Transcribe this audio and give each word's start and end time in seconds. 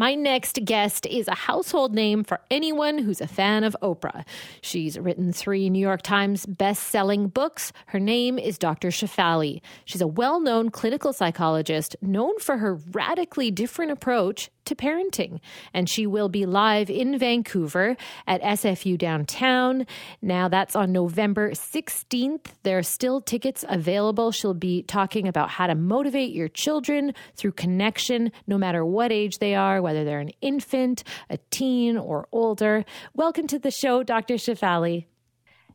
My 0.00 0.14
next 0.14 0.60
guest 0.64 1.04
is 1.04 1.28
a 1.28 1.34
household 1.34 1.94
name 1.94 2.24
for 2.24 2.40
anyone 2.50 2.96
who's 2.96 3.20
a 3.20 3.26
fan 3.26 3.64
of 3.64 3.76
Oprah. 3.82 4.24
She's 4.62 4.98
written 4.98 5.30
three 5.30 5.68
New 5.68 5.78
York 5.78 6.00
Times 6.00 6.46
best-selling 6.46 7.28
books. 7.28 7.70
Her 7.84 8.00
name 8.00 8.38
is 8.38 8.56
Dr. 8.56 8.88
Shefali. 8.88 9.60
She's 9.84 10.00
a 10.00 10.06
well-known 10.06 10.70
clinical 10.70 11.12
psychologist 11.12 11.96
known 12.00 12.38
for 12.38 12.56
her 12.56 12.76
radically 12.92 13.50
different 13.50 13.92
approach 13.92 14.48
to 14.70 14.74
parenting. 14.74 15.40
And 15.74 15.88
she 15.88 16.06
will 16.06 16.28
be 16.28 16.46
live 16.46 16.88
in 16.88 17.18
Vancouver 17.18 17.96
at 18.26 18.40
SFU 18.40 18.96
downtown. 18.96 19.86
Now 20.22 20.48
that's 20.48 20.74
on 20.74 20.92
November 20.92 21.50
16th. 21.50 22.46
There 22.62 22.78
are 22.78 22.82
still 22.82 23.20
tickets 23.20 23.64
available. 23.68 24.30
She'll 24.32 24.54
be 24.54 24.82
talking 24.82 25.28
about 25.28 25.50
how 25.50 25.66
to 25.66 25.74
motivate 25.74 26.32
your 26.32 26.48
children 26.48 27.12
through 27.36 27.52
connection, 27.52 28.32
no 28.46 28.56
matter 28.56 28.84
what 28.84 29.12
age 29.12 29.38
they 29.38 29.54
are, 29.54 29.82
whether 29.82 30.04
they're 30.04 30.20
an 30.20 30.32
infant, 30.40 31.04
a 31.28 31.38
teen, 31.50 31.98
or 31.98 32.28
older. 32.32 32.84
Welcome 33.14 33.48
to 33.48 33.58
the 33.58 33.70
show, 33.70 34.02
Dr. 34.02 34.34
Shefali. 34.34 35.06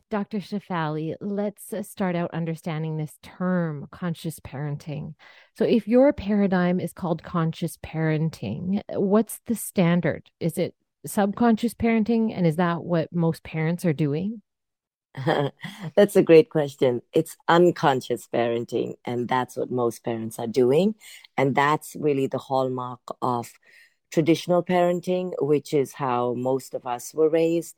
Dr. 0.08 0.38
Shefali, 0.38 1.16
let's 1.20 1.72
uh, 1.72 1.82
start 1.82 2.14
out 2.14 2.30
understanding 2.32 2.96
this 2.96 3.18
term, 3.22 3.88
conscious 3.90 4.38
parenting. 4.38 5.14
So, 5.56 5.64
if 5.64 5.88
your 5.88 6.12
paradigm 6.12 6.78
is 6.78 6.92
called 6.92 7.24
conscious 7.24 7.76
parenting, 7.78 8.82
what's 8.90 9.40
the 9.46 9.56
standard? 9.56 10.30
Is 10.38 10.58
it 10.58 10.74
subconscious 11.06 11.74
parenting? 11.74 12.32
And 12.36 12.46
is 12.46 12.56
that 12.56 12.84
what 12.84 13.12
most 13.12 13.42
parents 13.42 13.84
are 13.84 13.92
doing? 13.92 14.42
that's 15.96 16.14
a 16.14 16.22
great 16.22 16.50
question. 16.50 17.02
It's 17.12 17.36
unconscious 17.48 18.28
parenting, 18.32 18.94
and 19.04 19.26
that's 19.26 19.56
what 19.56 19.72
most 19.72 20.04
parents 20.04 20.38
are 20.38 20.46
doing. 20.46 20.94
And 21.36 21.54
that's 21.56 21.96
really 21.98 22.28
the 22.28 22.38
hallmark 22.38 23.00
of 23.20 23.50
traditional 24.12 24.62
parenting, 24.62 25.32
which 25.40 25.74
is 25.74 25.94
how 25.94 26.34
most 26.34 26.74
of 26.74 26.86
us 26.86 27.12
were 27.12 27.28
raised. 27.28 27.74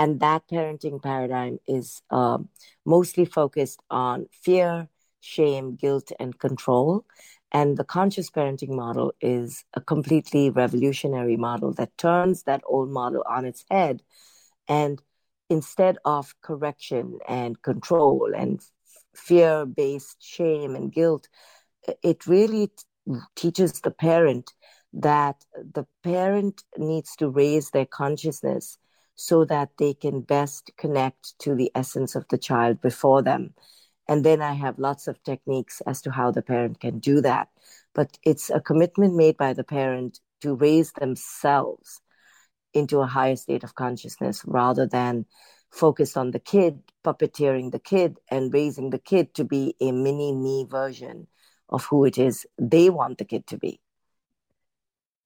And 0.00 0.18
that 0.20 0.48
parenting 0.50 1.02
paradigm 1.02 1.58
is 1.68 2.00
uh, 2.10 2.38
mostly 2.86 3.26
focused 3.26 3.80
on 3.90 4.28
fear, 4.32 4.88
shame, 5.20 5.76
guilt, 5.76 6.10
and 6.18 6.38
control. 6.38 7.04
And 7.52 7.76
the 7.76 7.84
conscious 7.84 8.30
parenting 8.30 8.70
model 8.70 9.12
is 9.20 9.62
a 9.74 9.80
completely 9.82 10.48
revolutionary 10.48 11.36
model 11.36 11.74
that 11.74 11.98
turns 11.98 12.44
that 12.44 12.62
old 12.64 12.88
model 12.88 13.22
on 13.28 13.44
its 13.44 13.66
head. 13.70 14.02
And 14.68 15.02
instead 15.50 15.98
of 16.06 16.34
correction 16.40 17.18
and 17.28 17.60
control 17.60 18.32
and 18.34 18.58
fear 19.14 19.66
based 19.66 20.16
shame 20.22 20.76
and 20.76 20.90
guilt, 20.90 21.28
it 22.02 22.26
really 22.26 22.68
t- 22.68 23.18
teaches 23.36 23.82
the 23.82 23.90
parent 23.90 24.54
that 24.94 25.44
the 25.74 25.84
parent 26.02 26.64
needs 26.78 27.16
to 27.16 27.28
raise 27.28 27.72
their 27.72 27.84
consciousness 27.84 28.78
so 29.14 29.44
that 29.44 29.70
they 29.78 29.94
can 29.94 30.20
best 30.20 30.70
connect 30.76 31.38
to 31.40 31.54
the 31.54 31.70
essence 31.74 32.14
of 32.14 32.26
the 32.28 32.38
child 32.38 32.80
before 32.80 33.22
them. 33.22 33.54
And 34.08 34.24
then 34.24 34.42
I 34.42 34.54
have 34.54 34.78
lots 34.78 35.06
of 35.08 35.22
techniques 35.22 35.80
as 35.86 36.02
to 36.02 36.10
how 36.10 36.30
the 36.30 36.42
parent 36.42 36.80
can 36.80 36.98
do 36.98 37.20
that. 37.20 37.48
But 37.94 38.18
it's 38.24 38.50
a 38.50 38.60
commitment 38.60 39.14
made 39.14 39.36
by 39.36 39.52
the 39.52 39.64
parent 39.64 40.20
to 40.40 40.54
raise 40.54 40.92
themselves 40.92 42.00
into 42.72 43.00
a 43.00 43.06
higher 43.06 43.36
state 43.36 43.64
of 43.64 43.74
consciousness 43.74 44.42
rather 44.46 44.86
than 44.86 45.26
focus 45.70 46.16
on 46.16 46.30
the 46.32 46.40
kid, 46.40 46.82
puppeteering 47.04 47.70
the 47.70 47.78
kid, 47.78 48.18
and 48.28 48.52
raising 48.52 48.90
the 48.90 48.98
kid 48.98 49.34
to 49.34 49.44
be 49.44 49.74
a 49.80 49.92
mini 49.92 50.32
me 50.34 50.66
version 50.68 51.26
of 51.68 51.84
who 51.84 52.04
it 52.04 52.18
is 52.18 52.46
they 52.58 52.90
want 52.90 53.18
the 53.18 53.24
kid 53.24 53.46
to 53.46 53.56
be 53.56 53.80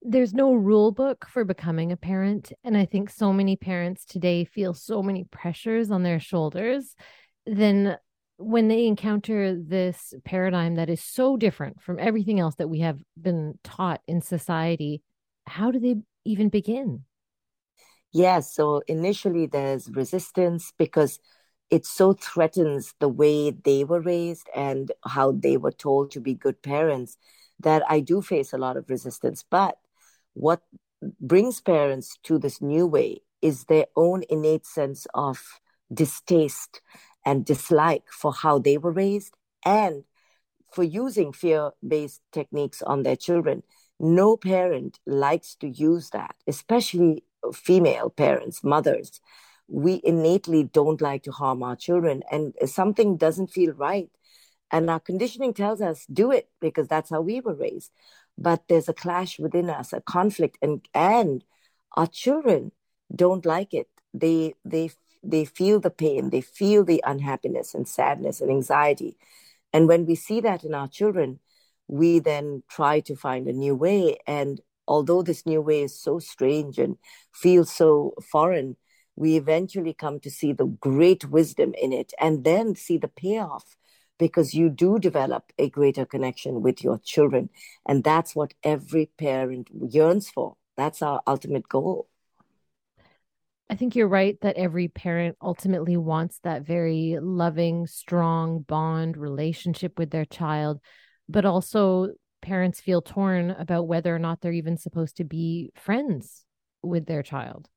there's 0.04 0.34
no 0.34 0.52
rule 0.52 0.92
book 0.92 1.26
for 1.28 1.44
becoming 1.44 1.90
a 1.90 1.96
parent. 1.96 2.52
And 2.62 2.76
I 2.76 2.84
think 2.84 3.08
so 3.08 3.32
many 3.32 3.56
parents 3.56 4.04
today 4.04 4.44
feel 4.44 4.74
so 4.74 5.02
many 5.02 5.24
pressures 5.24 5.90
on 5.90 6.02
their 6.02 6.20
shoulders. 6.20 6.94
Then 7.46 7.96
when 8.36 8.68
they 8.68 8.86
encounter 8.86 9.56
this 9.56 10.12
paradigm 10.24 10.74
that 10.74 10.90
is 10.90 11.02
so 11.02 11.38
different 11.38 11.80
from 11.80 11.98
everything 11.98 12.38
else 12.38 12.56
that 12.56 12.68
we 12.68 12.80
have 12.80 12.98
been 13.20 13.58
taught 13.64 14.02
in 14.06 14.20
society, 14.20 15.02
how 15.46 15.70
do 15.70 15.78
they 15.78 15.96
even 16.26 16.50
begin? 16.50 17.04
Yes. 18.12 18.54
So 18.54 18.82
initially 18.86 19.46
there's 19.46 19.88
resistance 19.90 20.72
because 20.76 21.18
it 21.70 21.86
so 21.86 22.12
threatens 22.12 22.94
the 23.00 23.08
way 23.08 23.50
they 23.50 23.84
were 23.84 24.00
raised 24.00 24.48
and 24.54 24.92
how 25.06 25.32
they 25.32 25.56
were 25.56 25.72
told 25.72 26.10
to 26.10 26.20
be 26.20 26.34
good 26.34 26.62
parents 26.62 27.16
that 27.60 27.82
I 27.88 28.00
do 28.00 28.20
face 28.20 28.52
a 28.52 28.58
lot 28.58 28.76
of 28.76 28.90
resistance. 28.90 29.44
But 29.48 29.78
what 30.34 30.60
brings 31.20 31.60
parents 31.60 32.18
to 32.24 32.38
this 32.38 32.60
new 32.60 32.86
way 32.86 33.20
is 33.42 33.64
their 33.64 33.86
own 33.96 34.22
innate 34.28 34.66
sense 34.66 35.06
of 35.14 35.60
distaste 35.92 36.80
and 37.24 37.44
dislike 37.44 38.04
for 38.10 38.32
how 38.32 38.58
they 38.58 38.78
were 38.78 38.92
raised 38.92 39.34
and 39.64 40.04
for 40.72 40.82
using 40.82 41.32
fear 41.32 41.70
based 41.86 42.20
techniques 42.32 42.82
on 42.82 43.02
their 43.02 43.16
children. 43.16 43.62
No 44.00 44.36
parent 44.36 44.98
likes 45.06 45.54
to 45.56 45.68
use 45.68 46.10
that, 46.10 46.34
especially 46.46 47.24
female 47.52 48.10
parents, 48.10 48.64
mothers. 48.64 49.20
We 49.68 50.00
innately 50.04 50.64
don't 50.64 51.00
like 51.00 51.22
to 51.24 51.32
harm 51.32 51.62
our 51.62 51.76
children, 51.76 52.22
and 52.30 52.54
something 52.66 53.16
doesn't 53.16 53.50
feel 53.50 53.72
right. 53.72 54.10
And 54.74 54.90
our 54.90 55.00
conditioning 55.00 55.54
tells 55.54 55.80
us 55.80 56.06
do 56.06 56.32
it 56.32 56.46
because 56.60 56.88
that's 56.88 57.10
how 57.10 57.20
we 57.20 57.40
were 57.40 57.54
raised 57.54 57.92
but 58.36 58.64
there's 58.68 58.88
a 58.88 58.94
clash 58.94 59.38
within 59.38 59.70
us, 59.70 59.92
a 59.92 60.00
conflict, 60.00 60.58
and 60.62 60.86
and 60.94 61.44
our 61.96 62.06
children 62.06 62.72
don't 63.14 63.46
like 63.46 63.72
it. 63.74 63.88
They 64.12 64.54
they 64.64 64.90
they 65.22 65.44
feel 65.44 65.80
the 65.80 65.90
pain, 65.90 66.30
they 66.30 66.40
feel 66.40 66.84
the 66.84 67.02
unhappiness 67.06 67.74
and 67.74 67.88
sadness 67.88 68.40
and 68.40 68.50
anxiety, 68.50 69.16
and 69.72 69.88
when 69.88 70.06
we 70.06 70.14
see 70.14 70.40
that 70.40 70.64
in 70.64 70.74
our 70.74 70.88
children, 70.88 71.40
we 71.88 72.18
then 72.18 72.62
try 72.68 73.00
to 73.00 73.16
find 73.16 73.46
a 73.48 73.52
new 73.52 73.74
way. 73.74 74.18
And 74.26 74.60
although 74.88 75.22
this 75.22 75.46
new 75.46 75.60
way 75.60 75.82
is 75.82 75.98
so 75.98 76.18
strange 76.18 76.78
and 76.78 76.98
feels 77.32 77.72
so 77.72 78.14
foreign, 78.22 78.76
we 79.16 79.36
eventually 79.36 79.94
come 79.94 80.20
to 80.20 80.30
see 80.30 80.52
the 80.52 80.66
great 80.66 81.26
wisdom 81.30 81.74
in 81.80 81.92
it, 81.92 82.12
and 82.20 82.44
then 82.44 82.74
see 82.74 82.98
the 82.98 83.08
payoff 83.08 83.76
because 84.18 84.54
you 84.54 84.68
do 84.70 84.98
develop 84.98 85.52
a 85.58 85.68
greater 85.68 86.04
connection 86.04 86.62
with 86.62 86.82
your 86.82 86.98
children. 86.98 87.50
And 87.86 88.04
that's 88.04 88.34
what 88.34 88.54
every 88.62 89.06
parent 89.18 89.68
yearns 89.72 90.30
for. 90.30 90.56
That's 90.76 91.02
our 91.02 91.22
ultimate 91.26 91.68
goal. 91.68 92.08
I 93.70 93.76
think 93.76 93.96
you're 93.96 94.08
right 94.08 94.38
that 94.42 94.56
every 94.56 94.88
parent 94.88 95.36
ultimately 95.40 95.96
wants 95.96 96.38
that 96.44 96.62
very 96.66 97.18
loving, 97.20 97.86
strong 97.86 98.60
bond 98.60 99.16
relationship 99.16 99.98
with 99.98 100.10
their 100.10 100.26
child, 100.26 100.80
but 101.28 101.44
also 101.44 102.10
parents 102.42 102.80
feel 102.80 103.00
torn 103.00 103.52
about 103.52 103.88
whether 103.88 104.14
or 104.14 104.18
not 104.18 104.40
they're 104.40 104.52
even 104.52 104.76
supposed 104.76 105.16
to 105.16 105.24
be 105.24 105.72
friends 105.74 106.44
with 106.82 107.06
their 107.06 107.22
child. 107.22 107.68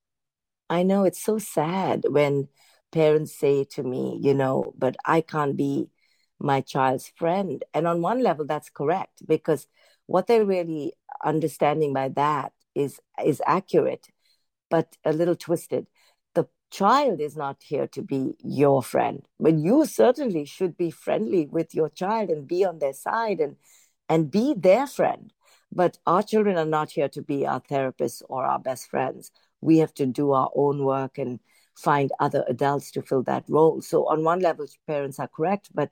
I 0.70 0.84
know 0.84 1.06
it's 1.06 1.24
so 1.24 1.38
sad 1.38 2.04
when 2.10 2.50
parents 2.92 3.38
say 3.38 3.64
to 3.72 3.84
me, 3.84 4.20
you 4.22 4.34
know, 4.34 4.74
but 4.78 4.98
I 5.06 5.22
can't 5.22 5.56
be 5.56 5.90
my 6.40 6.62
child's 6.62 7.12
friend. 7.16 7.64
And 7.74 7.88
on 7.88 8.02
one 8.02 8.22
level, 8.22 8.46
that's 8.46 8.70
correct 8.70 9.28
because 9.28 9.68
what 10.06 10.28
they're 10.28 10.46
really 10.46 10.94
understanding 11.24 11.94
by 11.94 12.10
that 12.10 12.54
is 12.76 13.00
is 13.24 13.42
accurate, 13.46 14.08
but 14.70 14.98
a 15.04 15.12
little 15.14 15.36
twisted. 15.36 15.88
The 16.36 16.48
child 16.72 17.20
is 17.20 17.36
not 17.36 17.58
here 17.64 17.88
to 17.88 18.02
be 18.02 18.36
your 18.44 18.84
friend, 18.84 19.26
but 19.40 19.56
you 19.56 19.86
certainly 19.86 20.46
should 20.46 20.78
be 20.78 20.92
friendly 20.92 21.48
with 21.48 21.74
your 21.74 21.90
child 21.90 22.30
and 22.30 22.48
be 22.48 22.64
on 22.64 22.80
their 22.80 22.94
side 22.94 23.40
and 23.40 23.56
and 24.10 24.32
be 24.32 24.54
their 24.56 24.88
friend. 24.88 25.34
But 25.72 25.98
our 26.06 26.24
children 26.24 26.58
are 26.58 26.66
not 26.66 26.92
here 26.92 27.10
to 27.10 27.22
be 27.22 27.46
our 27.46 27.60
therapists 27.60 28.22
or 28.30 28.46
our 28.46 28.60
best 28.60 28.90
friends. 28.90 29.32
We 29.60 29.80
have 29.80 29.94
to 29.96 30.06
do 30.06 30.32
our 30.32 30.50
own 30.56 30.84
work 30.84 31.18
and 31.18 31.40
find 31.76 32.12
other 32.20 32.46
adults 32.48 32.92
to 32.92 33.02
fill 33.02 33.24
that 33.24 33.46
role. 33.50 33.82
So 33.82 34.08
on 34.08 34.24
one 34.24 34.40
level, 34.40 34.66
parents 34.88 35.20
are 35.20 35.28
correct, 35.28 35.70
but 35.74 35.92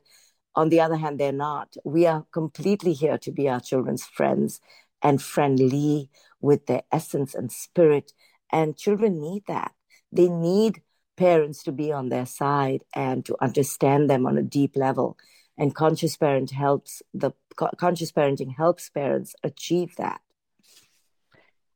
on 0.56 0.70
the 0.70 0.80
other 0.80 0.96
hand, 0.96 1.20
they're 1.20 1.32
not. 1.32 1.76
We 1.84 2.06
are 2.06 2.26
completely 2.32 2.94
here 2.94 3.18
to 3.20 3.32
be 3.32 3.50
our 3.50 3.60
children's 3.60 4.06
friends 4.06 4.62
and 5.02 5.22
friendly 5.22 6.10
with 6.40 6.66
their 6.68 6.84
essence 6.92 7.36
and 7.36 7.52
spirit. 7.52 8.14
And 8.52 8.78
children 8.78 9.20
need 9.20 9.44
that. 9.48 9.74
They 10.12 10.30
need 10.30 10.82
parents 11.18 11.64
to 11.64 11.72
be 11.72 11.92
on 11.92 12.10
their 12.10 12.26
side 12.26 12.84
and 12.94 13.26
to 13.26 13.36
understand 13.42 14.10
them 14.10 14.26
on 14.26 14.38
a 14.38 14.44
deep 14.44 14.76
level. 14.76 15.18
And 15.58 15.74
conscious 15.74 16.18
parent 16.18 16.52
helps 16.52 17.02
the 17.14 17.32
conscious 17.78 18.12
parenting 18.12 18.56
helps 18.56 18.90
parents 18.90 19.36
achieve 19.44 19.96
that. 19.98 20.20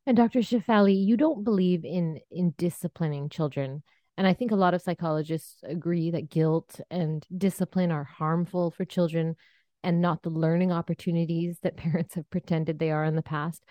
And 0.06 0.18
Dr. 0.18 0.40
Shefali, 0.40 1.06
you 1.06 1.16
don't 1.16 1.44
believe 1.44 1.86
in 1.86 2.20
in 2.32 2.54
disciplining 2.58 3.30
children. 3.30 3.84
And 4.20 4.28
I 4.28 4.34
think 4.34 4.52
a 4.52 4.58
lot 4.58 4.74
of 4.74 4.82
psychologists 4.82 5.64
agree 5.64 6.12
that 6.12 6.30
guilt 6.30 6.82
and 6.92 7.26
discipline 7.38 7.90
are 7.90 8.04
harmful 8.04 8.70
for 8.70 8.84
children 8.84 9.38
and 9.82 10.02
not 10.02 10.24
the 10.24 10.30
learning 10.30 10.74
opportunities 10.74 11.60
that 11.64 11.78
parents 11.86 12.16
have 12.16 12.30
pretended 12.30 12.80
they 12.80 12.92
are 12.92 13.06
in 13.06 13.16
the 13.16 13.22
past. 13.22 13.64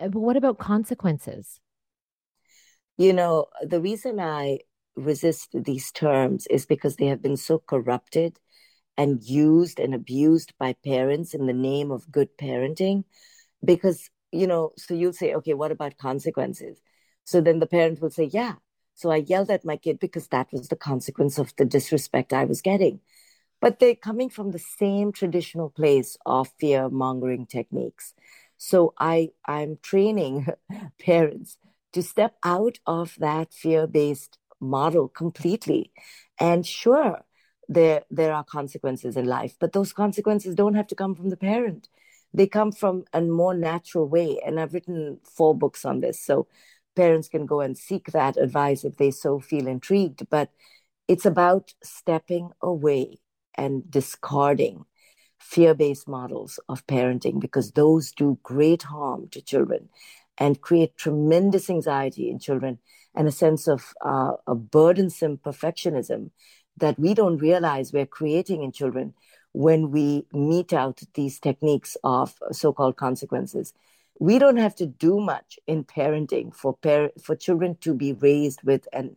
Uh, 0.00 0.08
but 0.08 0.18
what 0.18 0.36
about 0.36 0.58
consequences? 0.58 1.60
You 2.96 3.12
know, 3.12 3.46
the 3.62 3.80
reason 3.80 4.18
I 4.18 4.58
resist 4.96 5.50
these 5.54 5.92
terms 5.92 6.48
is 6.48 6.66
because 6.66 6.96
they 6.96 7.06
have 7.06 7.22
been 7.22 7.36
so 7.36 7.62
corrupted 7.64 8.40
and 8.96 9.22
used 9.22 9.78
and 9.78 9.94
abused 9.94 10.52
by 10.58 10.74
parents 10.84 11.32
in 11.32 11.46
the 11.46 11.52
name 11.52 11.92
of 11.92 12.10
good 12.10 12.36
parenting. 12.36 13.04
Because, 13.64 14.10
you 14.32 14.48
know, 14.48 14.72
so 14.76 14.94
you'll 14.94 15.12
say, 15.12 15.32
okay, 15.34 15.54
what 15.54 15.70
about 15.70 15.96
consequences? 15.96 16.80
So 17.22 17.40
then 17.40 17.60
the 17.60 17.68
parent 17.68 18.00
will 18.00 18.10
say, 18.10 18.24
yeah. 18.24 18.54
So 19.02 19.10
I 19.10 19.16
yelled 19.16 19.50
at 19.50 19.64
my 19.64 19.76
kid 19.76 19.98
because 19.98 20.28
that 20.28 20.52
was 20.52 20.68
the 20.68 20.76
consequence 20.76 21.36
of 21.36 21.52
the 21.56 21.64
disrespect 21.64 22.32
I 22.32 22.44
was 22.44 22.62
getting. 22.62 23.00
But 23.60 23.80
they're 23.80 23.96
coming 23.96 24.30
from 24.30 24.52
the 24.52 24.60
same 24.60 25.10
traditional 25.10 25.70
place 25.70 26.16
of 26.24 26.52
fear 26.60 26.88
mongering 26.88 27.46
techniques. 27.46 28.14
So 28.58 28.94
I, 29.00 29.30
I'm 29.44 29.78
training 29.82 30.46
parents 31.00 31.58
to 31.94 32.00
step 32.00 32.36
out 32.44 32.78
of 32.86 33.16
that 33.18 33.52
fear 33.52 33.88
based 33.88 34.38
model 34.60 35.08
completely. 35.08 35.90
And 36.38 36.64
sure, 36.64 37.24
there 37.68 38.04
there 38.08 38.32
are 38.32 38.44
consequences 38.44 39.16
in 39.16 39.26
life, 39.26 39.56
but 39.58 39.72
those 39.72 39.92
consequences 39.92 40.54
don't 40.54 40.74
have 40.74 40.86
to 40.86 40.94
come 40.94 41.16
from 41.16 41.30
the 41.30 41.36
parent. 41.36 41.88
They 42.32 42.46
come 42.46 42.70
from 42.70 43.04
a 43.12 43.20
more 43.20 43.54
natural 43.54 44.08
way. 44.08 44.40
And 44.46 44.60
I've 44.60 44.74
written 44.74 45.18
four 45.24 45.56
books 45.56 45.84
on 45.84 46.00
this. 46.00 46.24
So 46.24 46.46
parents 46.94 47.28
can 47.28 47.46
go 47.46 47.60
and 47.60 47.76
seek 47.76 48.12
that 48.12 48.36
advice 48.36 48.84
if 48.84 48.96
they 48.96 49.10
so 49.10 49.40
feel 49.40 49.66
intrigued. 49.66 50.28
But 50.30 50.50
it's 51.08 51.26
about 51.26 51.74
stepping 51.82 52.50
away 52.62 53.18
and 53.54 53.90
discarding 53.90 54.84
fear 55.38 55.74
based 55.74 56.08
models 56.08 56.60
of 56.68 56.86
parenting 56.86 57.40
because 57.40 57.72
those 57.72 58.12
do 58.12 58.38
great 58.42 58.84
harm 58.84 59.28
to 59.28 59.42
children 59.42 59.88
and 60.38 60.60
create 60.60 60.96
tremendous 60.96 61.68
anxiety 61.68 62.30
in 62.30 62.38
children 62.38 62.78
and 63.14 63.28
a 63.28 63.32
sense 63.32 63.68
of 63.68 63.92
uh, 64.04 64.32
a 64.46 64.54
burdensome 64.54 65.36
perfectionism 65.38 66.30
that 66.76 66.98
we 66.98 67.12
don't 67.12 67.38
realize 67.38 67.92
we're 67.92 68.06
creating 68.06 68.62
in 68.62 68.72
children 68.72 69.12
when 69.52 69.90
we 69.90 70.26
mete 70.32 70.72
out 70.72 71.02
these 71.14 71.38
techniques 71.38 71.96
of 72.02 72.34
so-called 72.50 72.96
consequences 72.96 73.74
we 74.22 74.38
don't 74.38 74.58
have 74.64 74.74
to 74.76 74.86
do 74.86 75.20
much 75.20 75.58
in 75.66 75.84
parenting 75.84 76.54
for 76.54 76.72
par- 76.74 77.12
for 77.22 77.34
children 77.34 77.76
to 77.80 77.94
be 77.94 78.12
raised 78.12 78.62
with 78.62 78.86
an 78.92 79.16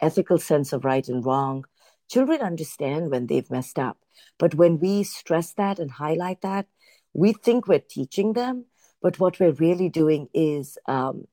ethical 0.00 0.38
sense 0.38 0.72
of 0.72 0.84
right 0.84 1.08
and 1.08 1.24
wrong 1.24 1.64
children 2.10 2.40
understand 2.40 3.10
when 3.10 3.26
they've 3.26 3.50
messed 3.50 3.78
up 3.78 3.98
but 4.38 4.54
when 4.54 4.78
we 4.78 5.02
stress 5.02 5.52
that 5.54 5.78
and 5.78 5.90
highlight 5.92 6.40
that 6.42 6.66
we 7.12 7.32
think 7.32 7.66
we're 7.66 7.88
teaching 7.98 8.34
them 8.34 8.64
but 9.00 9.18
what 9.18 9.40
we're 9.40 9.60
really 9.66 9.88
doing 9.88 10.28
is 10.32 10.78
um, 10.86 11.26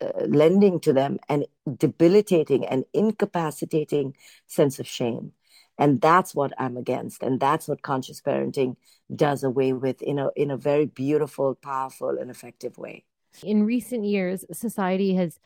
uh, 0.00 0.26
lending 0.26 0.78
to 0.78 0.92
them 0.92 1.18
an 1.28 1.44
debilitating 1.78 2.66
and 2.66 2.84
incapacitating 2.92 4.14
sense 4.46 4.78
of 4.78 4.86
shame. 4.86 5.32
And 5.78 6.00
that's 6.00 6.34
what 6.34 6.52
I'm 6.58 6.76
against. 6.76 7.22
And 7.22 7.38
that's 7.38 7.68
what 7.68 7.82
conscious 7.82 8.20
parenting 8.20 8.76
does 9.14 9.44
away 9.44 9.72
with 9.72 10.00
in 10.02 10.18
a, 10.18 10.30
in 10.36 10.50
a 10.50 10.56
very 10.56 10.86
beautiful, 10.86 11.54
powerful, 11.54 12.16
and 12.18 12.30
effective 12.30 12.78
way. 12.78 13.04
In 13.42 13.64
recent 13.64 14.04
years, 14.04 14.44
society 14.52 15.14
has 15.16 15.38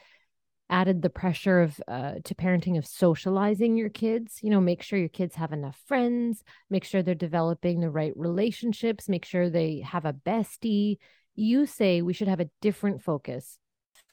added 0.69 1.03
the 1.03 1.11
pressure 1.11 1.63
of 1.63 1.81
uh, 1.89 2.15
to 2.23 2.35
parenting 2.37 2.79
of 2.79 2.87
socializing 2.87 3.77
your 3.77 3.89
kids 3.89 4.39
you 4.41 4.51
know 4.51 4.61
make 4.61 4.85
sure 4.85 5.01
your 5.01 5.09
kids 5.09 5.35
have 5.35 5.51
enough 5.51 5.77
friends 5.85 6.45
make 6.71 6.85
sure 6.85 7.03
they're 7.03 7.13
developing 7.13 7.81
the 7.81 7.91
right 7.91 8.13
relationships 8.15 9.09
make 9.09 9.25
sure 9.25 9.51
they 9.51 9.81
have 9.81 10.05
a 10.05 10.13
bestie 10.13 10.97
you 11.41 11.67
say 11.67 12.03
we 12.03 12.13
should 12.13 12.29
have 12.29 12.41
a 12.41 12.51
different 12.61 13.03
focus. 13.03 13.59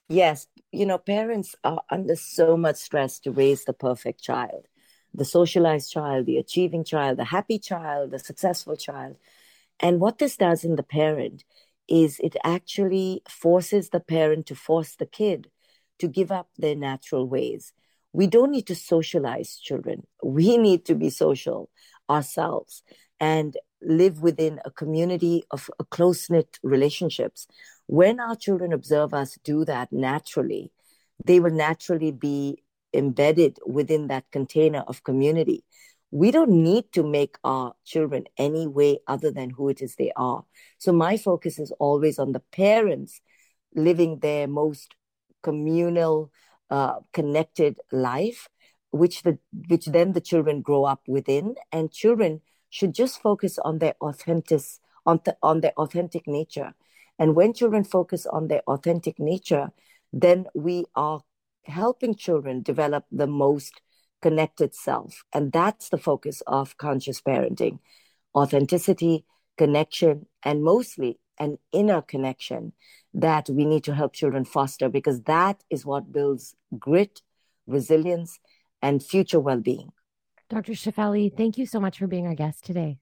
Yes, 0.09 0.47
you 0.71 0.85
know, 0.85 0.97
parents 0.97 1.55
are 1.63 1.81
under 1.91 2.15
so 2.15 2.55
much 2.55 2.77
stress 2.77 3.19
to 3.19 3.31
raise 3.31 3.65
the 3.65 3.73
perfect 3.73 4.21
child 4.21 4.67
the 5.17 5.25
socialized 5.25 5.91
child, 5.91 6.25
the 6.25 6.37
achieving 6.37 6.83
child, 6.83 7.17
the 7.17 7.25
happy 7.25 7.59
child, 7.59 8.11
the 8.11 8.19
successful 8.19 8.77
child. 8.77 9.17
And 9.79 9.99
what 9.99 10.19
this 10.19 10.37
does 10.37 10.63
in 10.63 10.75
the 10.77 10.83
parent 10.83 11.43
is 11.89 12.19
it 12.19 12.37
actually 12.43 13.23
forces 13.27 13.89
the 13.89 13.99
parent 13.99 14.45
to 14.45 14.55
force 14.55 14.95
the 14.95 15.05
kid 15.05 15.49
to 15.99 16.07
give 16.07 16.31
up 16.31 16.49
their 16.57 16.75
natural 16.75 17.27
ways. 17.27 17.73
We 18.13 18.27
don't 18.27 18.51
need 18.51 18.67
to 18.67 18.75
socialize 18.75 19.57
children. 19.57 20.05
We 20.23 20.57
need 20.67 20.85
to 20.85 20.95
be 20.95 21.09
social 21.09 21.69
ourselves. 22.09 22.83
And 23.19 23.57
live 23.81 24.21
within 24.21 24.59
a 24.65 24.71
community 24.71 25.43
of 25.51 25.69
uh, 25.79 25.83
close 25.85 26.29
knit 26.29 26.59
relationships. 26.63 27.47
When 27.85 28.19
our 28.19 28.35
children 28.35 28.73
observe 28.73 29.13
us 29.13 29.37
do 29.43 29.65
that 29.65 29.91
naturally, 29.91 30.71
they 31.23 31.39
will 31.39 31.51
naturally 31.51 32.11
be 32.11 32.63
embedded 32.97 33.59
within 33.65 34.07
that 34.07 34.29
container 34.31 34.83
of 34.87 35.03
community. 35.03 35.63
We 36.11 36.31
don't 36.31 36.63
need 36.63 36.91
to 36.93 37.03
make 37.03 37.37
our 37.43 37.73
children 37.85 38.25
any 38.37 38.67
way 38.67 38.99
other 39.07 39.31
than 39.31 39.51
who 39.51 39.69
it 39.69 39.81
is 39.81 39.95
they 39.95 40.11
are. 40.15 40.45
So, 40.77 40.91
my 40.91 41.17
focus 41.17 41.59
is 41.59 41.71
always 41.79 42.17
on 42.17 42.31
the 42.31 42.39
parents 42.39 43.21
living 43.75 44.19
their 44.19 44.47
most 44.47 44.95
communal, 45.43 46.31
uh, 46.69 46.99
connected 47.13 47.77
life, 47.91 48.49
which 48.91 49.23
the 49.23 49.37
which 49.67 49.85
then 49.85 50.13
the 50.13 50.21
children 50.21 50.61
grow 50.61 50.85
up 50.85 51.01
within, 51.07 51.55
and 51.71 51.91
children 51.91 52.41
should 52.69 52.93
just 52.93 53.21
focus 53.21 53.59
on 53.59 53.79
their 53.79 53.95
authentic 54.01 54.61
on, 55.05 55.21
the, 55.23 55.37
on 55.41 55.61
their 55.61 55.73
authentic 55.77 56.27
nature. 56.27 56.73
And 57.17 57.35
when 57.35 57.53
children 57.53 57.83
focus 57.83 58.25
on 58.25 58.47
their 58.47 58.61
authentic 58.67 59.19
nature, 59.19 59.71
then 60.13 60.45
we 60.53 60.85
are 60.95 61.21
helping 61.67 62.15
children 62.15 62.61
develop 62.61 63.05
the 63.11 63.27
most 63.27 63.81
connected 64.21 64.73
self. 64.73 65.23
And 65.33 65.51
that's 65.51 65.89
the 65.89 65.97
focus 65.97 66.41
of 66.47 66.77
conscious 66.77 67.21
parenting 67.21 67.79
authenticity, 68.35 69.25
connection, 69.57 70.27
and 70.43 70.63
mostly 70.63 71.19
an 71.39 71.57
inner 71.71 72.01
connection 72.01 72.73
that 73.13 73.49
we 73.49 73.65
need 73.65 73.83
to 73.83 73.95
help 73.95 74.13
children 74.13 74.45
foster 74.45 74.89
because 74.89 75.23
that 75.23 75.63
is 75.69 75.85
what 75.85 76.11
builds 76.11 76.55
grit, 76.77 77.21
resilience, 77.65 78.39
and 78.81 79.03
future 79.03 79.39
well 79.39 79.59
being. 79.59 79.91
Dr. 80.49 80.73
Shefali, 80.73 81.35
thank 81.35 81.57
you 81.57 81.65
so 81.65 81.79
much 81.79 81.97
for 81.99 82.07
being 82.07 82.27
our 82.27 82.35
guest 82.35 82.63
today. 82.63 82.99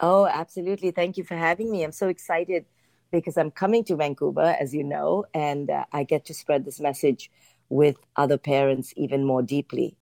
Oh, 0.00 0.26
absolutely. 0.26 0.90
Thank 0.90 1.16
you 1.16 1.24
for 1.24 1.36
having 1.36 1.70
me. 1.70 1.84
I'm 1.84 1.92
so 1.92 2.08
excited 2.08 2.66
because 3.10 3.36
I'm 3.36 3.50
coming 3.50 3.84
to 3.84 3.96
Vancouver, 3.96 4.56
as 4.58 4.74
you 4.74 4.82
know, 4.82 5.24
and 5.34 5.70
uh, 5.70 5.84
I 5.92 6.04
get 6.04 6.24
to 6.26 6.34
spread 6.34 6.64
this 6.64 6.80
message 6.80 7.30
with 7.68 7.96
other 8.16 8.38
parents 8.38 8.92
even 8.96 9.24
more 9.24 9.42
deeply. 9.42 9.96